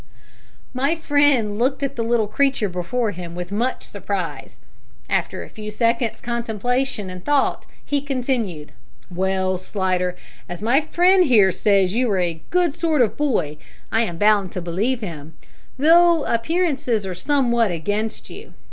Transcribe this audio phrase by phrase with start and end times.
[0.73, 4.57] My friend looked at the little creature before him with much surprise.
[5.11, 8.71] After a few seconds' contemplation and thought, he continued
[9.11, 10.15] "Well, Slidder,
[10.49, 13.57] as my friend here says you are a good sort of boy,
[13.91, 15.35] I am bound to believe him,
[15.77, 18.55] though appearances are somewhat against you.